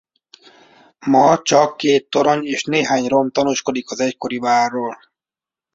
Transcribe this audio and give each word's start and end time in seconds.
Ma 1.01 1.41
csak 1.41 1.77
két 1.77 2.09
torony 2.09 2.45
és 2.45 2.63
néhány 2.63 3.07
rom 3.07 3.31
tanúskodik 3.31 3.91
az 3.91 3.99
egykori 3.99 4.37
várról. 4.39 4.97